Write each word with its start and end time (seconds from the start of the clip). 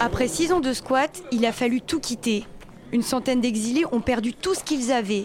Après 0.00 0.28
six 0.28 0.52
ans 0.52 0.60
de 0.60 0.72
squat, 0.72 1.22
il 1.32 1.44
a 1.46 1.52
fallu 1.52 1.80
tout 1.80 2.00
quitter. 2.00 2.44
Une 2.92 3.02
centaine 3.02 3.40
d'exilés 3.40 3.84
ont 3.92 4.00
perdu 4.00 4.32
tout 4.32 4.54
ce 4.54 4.62
qu'ils 4.64 4.92
avaient. 4.92 5.24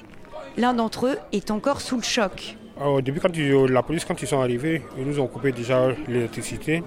L'un 0.58 0.74
d'entre 0.74 1.08
eux 1.08 1.18
est 1.32 1.52
encore 1.52 1.82
sous 1.82 1.96
le 1.98 2.02
choc. 2.04 2.58
Au 2.84 3.02
début, 3.02 3.20
quand 3.20 3.36
ils- 3.36 3.52
la 3.72 3.84
police, 3.84 4.06
quand 4.06 4.20
ils 4.22 4.28
sont 4.28 4.42
arrivés, 4.42 4.82
ils 4.98 5.06
nous 5.06 5.20
ont 5.20 5.28
coupé 5.28 5.52
déjà 5.52 5.90
l'électricité. 6.08 6.84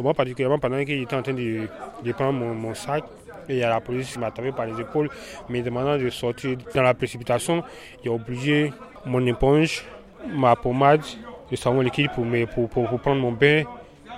Moi, 0.00 0.14
particulièrement, 0.14 0.58
pendant 0.58 0.82
qu'ils 0.84 1.02
étaient 1.02 1.16
en 1.16 1.22
train 1.22 1.32
de, 1.34 1.66
de 2.04 2.12
prendre 2.12 2.32
mon, 2.38 2.54
mon 2.54 2.74
sac, 2.74 3.04
et 3.48 3.54
il 3.54 3.58
y 3.58 3.62
a 3.64 3.68
la 3.70 3.80
police 3.80 4.12
qui 4.12 4.18
m'a 4.18 4.30
tapé 4.30 4.52
par 4.52 4.66
les 4.66 4.80
épaules, 4.80 5.08
me 5.48 5.60
demandant 5.62 5.96
de 5.98 6.08
sortir. 6.10 6.56
Dans 6.74 6.82
la 6.82 6.94
précipitation, 6.94 7.62
il 8.04 8.10
a 8.10 8.12
obligé 8.12 8.72
mon 9.04 9.24
éponge, 9.26 9.84
ma 10.28 10.54
pommade, 10.56 11.02
le 11.50 11.56
savon 11.56 11.80
liquide 11.80 12.10
pour, 12.14 12.24
me- 12.24 12.46
pour, 12.46 12.68
pour, 12.68 12.88
pour 12.88 13.00
prendre 13.00 13.20
mon 13.20 13.32
bain 13.32 13.64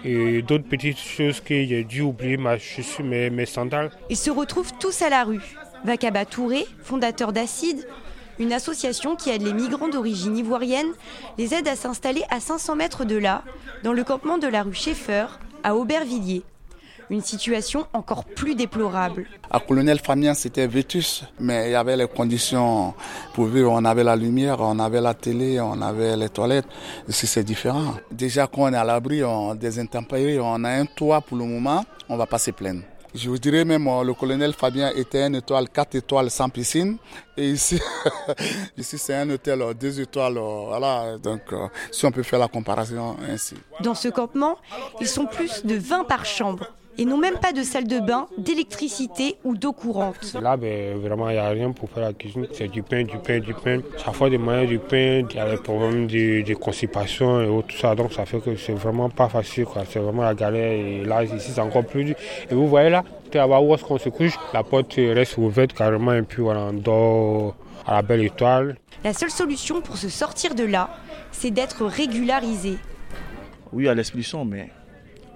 et 0.05 0.43
d'autres 0.43 0.68
petites 0.68 0.98
choses 0.98 1.41
que 1.41 1.64
j'ai 1.64 1.84
dû 1.84 2.02
oublier, 2.02 2.36
ma 2.36 2.57
mes 3.03 3.46
sandales. 3.46 3.90
Ils 4.11 4.17
se 4.17 4.31
retrouvent 4.31 4.72
tous 4.79 5.03
à 5.03 5.08
la 5.08 5.25
rue. 5.25 5.57
Vakaba 5.85 6.25
Touré, 6.25 6.67
fondateur 6.82 7.32
d'Acide, 7.32 7.86
une 8.39 8.53
association 8.53 9.17
qui 9.17 9.31
aide 9.31 9.43
les 9.43 9.53
migrants 9.53 9.89
d'origine 9.89 10.36
ivoirienne, 10.36 10.93
les 11.39 11.54
aide 11.54 11.68
à 11.68 11.76
s'installer 11.76 12.22
à 12.31 12.40
500 12.40 12.76
mètres 12.76 13.04
de 13.04 13.17
là, 13.17 13.43
dans 13.82 13.93
le 13.93 14.04
campement 14.04 14.39
de 14.39 14.48
la 14.48 14.62
rue 14.62 14.75
Schaeffer, 14.75 15.26
à 15.62 15.76
Aubervilliers. 15.76 16.43
Une 17.11 17.21
situation 17.21 17.86
encore 17.93 18.25
plus 18.25 18.54
déplorable. 18.54 19.26
À 19.50 19.61
Colonel 19.61 19.99
Fabien, 19.99 20.35
c'était 20.35 20.67
Vétus, 20.67 21.25
mais 21.39 21.68
il 21.68 21.72
y 21.72 21.75
avait 21.75 21.96
les 21.96 22.07
conditions 22.08 22.95
pour 23.35 23.46
vivre. 23.46 23.71
On 23.72 23.85
avait 23.85 24.04
la 24.04 24.17
lumière, 24.17 24.57
on 24.61 24.79
avait 24.79 25.00
la 25.00 25.14
télé, 25.14 25.61
on 25.61 25.81
avait 25.82 26.17
les 26.17 26.29
toilettes. 26.31 26.67
Ici, 27.09 27.26
c'est 27.26 27.45
différent. 27.45 27.95
Déjà, 28.11 28.46
quand 28.46 28.62
on 28.62 28.72
est 28.72 28.76
à 28.76 28.85
l'abri 28.85 29.22
on, 29.22 29.54
des 29.54 29.79
intempéries, 29.79 30.39
on 30.40 30.64
a 30.64 30.71
un 30.71 30.86
toit 30.86 31.21
pour 31.21 31.36
le 31.36 31.45
moment, 31.45 31.85
on 32.09 32.17
va 32.17 32.27
pas 32.27 32.39
se 32.39 32.50
plaindre. 32.53 32.81
Je 33.14 33.28
vous 33.31 33.39
dirais 33.39 33.64
même, 33.64 33.86
euh, 33.86 34.03
le 34.03 34.12
colonel 34.12 34.53
Fabien 34.55 34.91
était 34.97 35.25
une 35.25 35.36
étoile, 35.36 35.69
quatre 35.69 35.95
étoiles 35.95 36.31
sans 36.33 36.48
piscine. 36.48 36.97
Et 37.36 37.48
ici, 37.51 37.81
ici 38.77 38.98
c'est 38.98 39.14
un 39.14 39.31
hôtel, 39.31 39.62
euh, 39.62 39.73
deux 39.73 40.01
étoiles. 40.01 40.36
euh, 40.36 40.64
Voilà, 40.67 41.17
donc 41.19 41.42
si 41.92 42.05
on 42.07 42.11
peut 42.11 42.25
faire 42.25 42.41
la 42.41 42.48
comparaison 42.48 43.17
ainsi. 43.31 43.55
Dans 43.81 43.95
ce 43.95 44.09
campement, 44.09 44.57
ils 45.01 45.07
sont 45.07 45.27
plus 45.27 45.64
de 45.64 45.77
20 45.77 46.05
par 46.05 46.25
chambre 46.25 46.67
et 46.98 47.05
n'ont 47.05 47.17
même 47.17 47.39
pas 47.39 47.53
de 47.53 47.62
salle 47.62 47.87
de 47.87 48.00
bain, 48.00 48.27
d'électricité 48.39 49.37
ou 49.45 49.56
d'eau 49.56 49.73
courante. 49.73 50.37
Là, 50.41 50.56
ben, 50.56 50.97
vraiment, 50.98 51.28
il 51.28 51.34
n'y 51.34 51.39
a 51.39 51.48
rien 51.48 51.73
pour 51.73 51.91
faire 51.91 52.05
la 52.05 52.12
cuisine. 52.12 52.47
C'est 52.53 52.69
du 52.69 52.83
pain, 52.83 53.05
du 53.05 53.19
pain, 53.19 53.41
du 53.41 53.55
pain. 53.55 53.81
Chaque 54.03 54.14
fois, 54.14 54.31
des 54.31 54.39
moyens 54.39 54.69
du 54.69 54.78
pain, 54.78 55.27
il 55.28 55.36
y 55.36 55.39
a 55.39 55.51
des 55.51 55.56
problèmes 55.56 56.06
de, 56.06 56.42
de 56.42 56.55
constipation 56.55 57.41
et 57.41 57.47
autres, 57.47 57.69
tout 57.69 57.77
ça. 57.77 57.95
Donc, 57.95 58.12
ça 58.12 58.25
fait 58.25 58.41
que 58.41 58.56
c'est 58.56 58.73
vraiment 58.73 59.11
pas 59.11 59.28
facile. 59.28 59.67
C'est 59.89 59.98
vraiment 59.98 60.23
la 60.23 60.34
galère. 60.34 60.73
Et 60.73 61.05
là, 61.05 61.25
ici, 61.25 61.36
c'est 61.41 61.61
encore 61.61 61.84
plus 61.84 62.05
dur. 62.05 62.17
Et 62.51 62.55
vous 62.55 62.69
voyez 62.69 62.91
là, 62.91 63.03
là-bas 63.33 63.61
où 63.61 63.75
est-ce 63.75 63.84
qu'on 63.84 63.98
se 63.98 64.08
couche, 64.08 64.39
la 64.53 64.62
porte 64.62 64.95
reste 64.95 65.36
ouverte 65.39 65.73
carrément. 65.73 66.12
Et 66.12 66.23
puis, 66.23 66.42
voilà, 66.42 66.67
on 66.70 66.73
dort 66.75 67.56
à 67.86 67.95
la 67.95 68.03
belle 68.03 68.25
étoile. 68.25 68.77
La 69.03 69.12
seule 69.12 69.31
solution 69.31 69.81
pour 69.81 69.97
se 69.97 70.08
sortir 70.08 70.55
de 70.55 70.64
là, 70.64 70.89
c'est 71.33 71.51
d'être 71.51 71.84
régularisé. 71.84 72.79
Oui 73.73 73.89
à 73.89 73.95
l'expulsion, 73.95 74.45
mais 74.45 74.70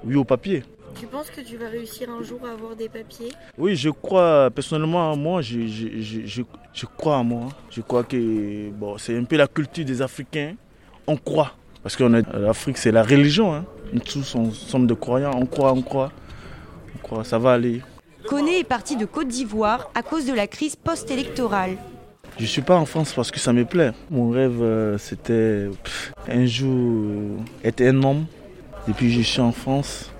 oui 0.05 0.15
au 0.15 0.25
papier. 0.25 0.63
Tu 0.95 1.07
penses 1.07 1.31
que 1.31 1.41
tu 1.41 1.57
vas 1.57 1.69
réussir 1.69 2.09
un 2.11 2.23
jour 2.23 2.41
à 2.45 2.53
avoir 2.53 2.75
des 2.75 2.89
papiers? 2.89 3.33
Oui, 3.57 3.77
je 3.77 3.91
crois, 3.91 4.51
personnellement, 4.51 5.17
moi, 5.17 5.43
je, 5.43 5.67
je, 5.67 6.01
je, 6.01 6.27
je, 6.27 6.43
je 6.73 6.87
crois 6.87 7.19
en 7.19 7.25
moi. 7.25 7.49
Je 7.71 7.81
crois 7.81 8.05
que 8.05 8.71
bon, 8.71 8.99
c'est 8.99 9.17
un 9.17 9.25
peu 9.25 9.37
la 9.37 9.47
culture 9.47 9.85
des 9.85 10.03
Africains. 10.03 10.55
On 11.07 11.17
croit. 11.17 11.53
Parce 11.83 11.97
que 11.97 12.05
l'Afrique, 12.05 12.79
c'est 12.79 12.91
la 12.93 13.03
religion. 13.03 13.55
Hein. 13.55 13.65
Nous 13.93 14.01
tous 14.01 14.35
on, 14.35 14.51
sommes 14.53 14.87
de 14.87 14.95
croyants. 14.95 15.33
On 15.35 15.47
croit, 15.47 15.73
on 15.73 15.83
croit. 15.83 16.13
On 16.97 16.99
croit, 16.99 17.25
ça 17.25 17.39
va 17.39 17.53
aller. 17.53 17.81
Koné 18.27 18.59
est 18.59 18.65
parti 18.65 18.97
de 18.97 19.07
Côte 19.07 19.29
d'Ivoire 19.29 19.91
à 19.95 20.03
cause 20.03 20.27
de 20.27 20.35
la 20.35 20.47
crise 20.47 20.77
post-électorale. 20.77 21.77
Je 22.37 22.43
ne 22.43 22.49
suis 22.49 22.63
pas 22.63 22.77
en 22.77 22.85
France 22.85 23.13
parce 23.15 23.31
que 23.31 23.39
ça 23.39 23.53
me 23.53 23.65
plaît. 23.65 23.93
Mon 24.11 24.31
rêve, 24.31 24.61
euh, 24.61 24.99
c'était 24.99 25.69
un 26.29 26.47
jour 26.47 26.75
euh, 26.75 27.37
être 27.65 27.81
un 27.81 28.03
homme. 28.03 28.27
Depuis 28.87 29.11
je 29.11 29.23
suis 29.23 29.41
en 29.41 29.53
France, 29.53 30.11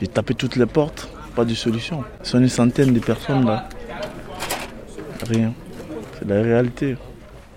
j'ai 0.00 0.06
tapé 0.06 0.34
toutes 0.34 0.56
les 0.56 0.66
portes, 0.66 1.08
pas 1.34 1.44
de 1.44 1.54
solution. 1.54 2.04
Ce 2.22 2.32
sont 2.32 2.38
une 2.38 2.48
centaine 2.48 2.92
de 2.92 3.00
personnes 3.00 3.46
là. 3.46 3.68
Rien. 5.28 5.52
C'est 6.18 6.28
la 6.28 6.42
réalité. 6.42 6.96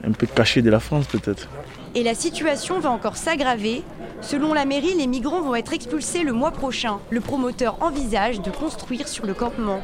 Un 0.03 0.11
peu 0.11 0.27
cachée 0.27 0.61
de 0.61 0.69
la 0.69 0.79
France 0.79 1.07
peut-être. 1.07 1.49
Et 1.95 2.03
la 2.03 2.15
situation 2.15 2.79
va 2.79 2.91
encore 2.91 3.17
s'aggraver. 3.17 3.83
Selon 4.21 4.53
la 4.53 4.65
mairie, 4.65 4.93
les 4.95 5.07
migrants 5.07 5.41
vont 5.41 5.55
être 5.55 5.73
expulsés 5.73 6.23
le 6.23 6.33
mois 6.33 6.51
prochain. 6.51 6.99
Le 7.09 7.19
promoteur 7.19 7.77
envisage 7.81 8.41
de 8.41 8.51
construire 8.51 9.07
sur 9.07 9.25
le 9.25 9.33
campement. 9.33 9.81